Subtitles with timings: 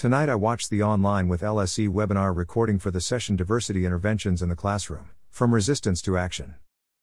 [0.00, 4.48] Tonight I watched the online with LSE webinar recording for the session Diversity Interventions in
[4.48, 6.54] the Classroom From Resistance to Action.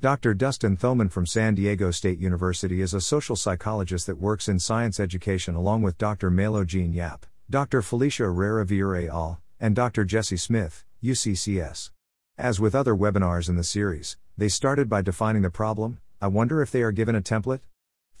[0.00, 0.34] Dr.
[0.34, 4.98] Dustin Thoman from San Diego State University is a social psychologist that works in science
[4.98, 6.30] education along with Dr.
[6.30, 7.80] Melo-Jean Yap, Dr.
[7.80, 10.04] Felisha Herrera Villarreal, and Dr.
[10.04, 11.92] Jessi Smith, UCCS.
[12.36, 16.00] As with other webinars in the series, they started by defining the problem.
[16.20, 17.60] I wonder if they are given a template?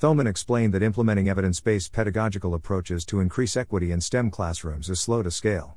[0.00, 4.98] Thoman explained that implementing evidence based pedagogical approaches to increase equity in STEM classrooms is
[4.98, 5.76] slow to scale.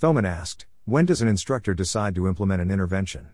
[0.00, 3.28] Thoman asked, When does an instructor decide to implement an intervention?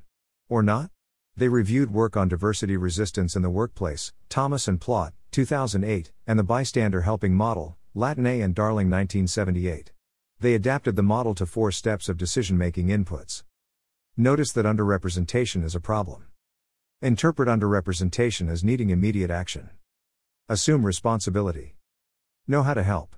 [0.49, 0.91] Or not?
[1.37, 6.43] They reviewed work on diversity resistance in the workplace, Thomas and Plaut, 2008, and the
[6.43, 9.93] bystander helping model, Latané and Darley 1978.
[10.41, 13.45] They adapted the model to four steps of decision making inputs.
[14.17, 16.27] Notice that underrepresentation is a problem.
[17.01, 19.71] Interpret underrepresentation as needing immediate action.
[20.47, 21.75] Assume responsibility.
[22.47, 23.17] Know how to help.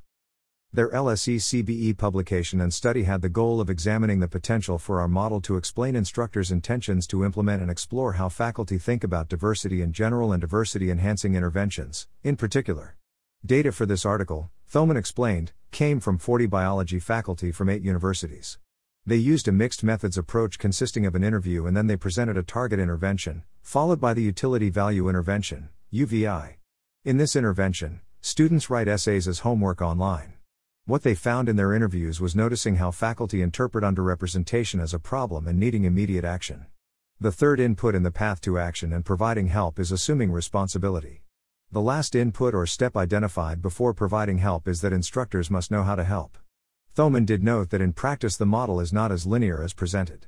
[0.73, 5.09] Their LSE CBE publication and study had the goal of examining the potential for our
[5.09, 9.93] model to explain instructors' intentions to implement and explore how faculty think about diversity in
[9.93, 12.97] general and diversity enhancing interventions, in particular.
[13.45, 18.61] Data for this article, Thoman explained, came from 40 biology faculty from eight universities.
[19.05, 22.45] They used a mixed methods approach consisting of an interview and then they presented a
[22.45, 26.59] target intervention, followed by the utility value intervention, UVI.
[27.07, 30.33] In this intervention, students write essays as homework online.
[30.87, 35.47] What they found in their interviews was noticing how faculty interpret underrepresentation as a problem
[35.47, 36.67] and needing immediate action.
[37.21, 41.23] The third input in the path to action and providing help is assuming responsibility.
[41.71, 45.95] The last input or step identified before providing help is that instructors must know how
[45.95, 46.37] to help.
[46.97, 50.27] Thoman did note that in practice the model is not as linear as presented.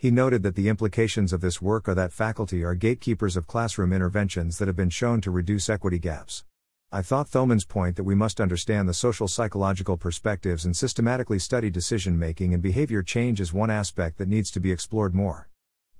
[0.00, 3.92] He noted that the implications of this work are that faculty are gatekeepers of classroom
[3.92, 6.44] interventions that have been shown to reduce equity gaps.
[6.92, 11.68] I thought Thoman's point that we must understand the social psychological perspectives and systematically study
[11.68, 15.48] decision making and behavior change is one aspect that needs to be explored more.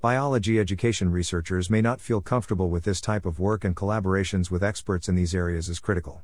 [0.01, 4.63] Biology education researchers may not feel comfortable with this type of work, and collaborations with
[4.63, 6.23] experts in these areas is critical.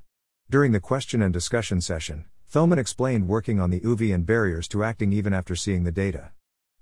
[0.49, 4.85] During the question and discussion session, Thoman explained working on the UV and barriers to
[4.85, 6.31] acting even after seeing the data.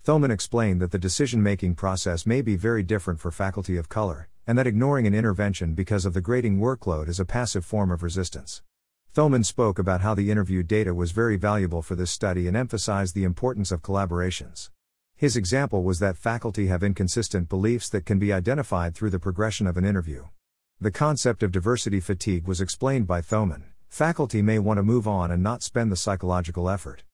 [0.05, 4.29] Thoman explained that the decision making process may be very different for faculty of color,
[4.49, 8.03] and that ignoring an intervention because of the grading workload is a passive form of
[8.03, 8.63] resistance.
[9.15, 13.15] Thoman spoke about how the interview data was very valuable for this study and emphasized
[13.15, 14.71] the importance of collaborations.
[15.15, 19.69] His example was that faculty have inconsistent beliefs that can be identified through the progression
[19.69, 20.25] of an interview.
[20.81, 23.67] The concept of diversity fatigue was explained by Thoman.
[23.89, 27.05] Faculty may want to move on and not spend the psychological effort.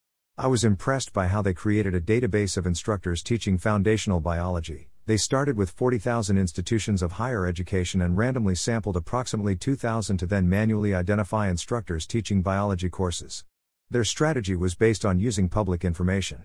[0.41, 4.89] I was impressed by how they created a database of instructors teaching foundational biology.
[5.05, 10.49] They started with 40,000 institutions of higher education and randomly sampled approximately 2,000 to then
[10.49, 13.45] manually identify instructors teaching biology courses.
[13.91, 16.45] Their strategy was based on using public information.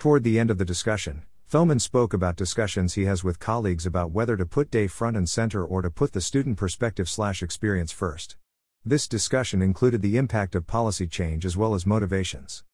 [0.00, 4.10] Toward the end of the discussion, Thoman spoke about discussions he has with colleagues about
[4.10, 7.92] whether to put day front and center or to put the student perspective slash experience
[7.92, 8.36] first.
[8.84, 12.64] This discussion included the impact of policy change as well as motivations.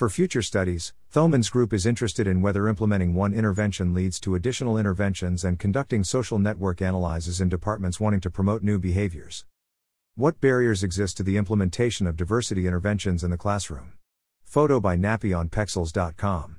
[0.00, 4.78] For future studies, Thoman's group is interested in whether implementing one intervention leads to additional
[4.78, 9.44] interventions and conducting social network analyses in departments wanting to promote new behaviors.
[10.14, 13.92] What barriers exist to the implementation of diversity interventions in the classroom?
[14.42, 16.56] Photo by Nappy on Pexels.com.